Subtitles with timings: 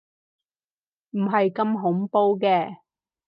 [1.11, 2.77] 唔係咁恐怖嘅